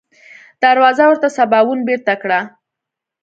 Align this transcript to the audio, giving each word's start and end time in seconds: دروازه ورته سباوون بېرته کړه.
دروازه 0.63 1.03
ورته 1.07 1.27
سباوون 1.37 1.79
بېرته 1.89 2.13
کړه. 2.21 2.39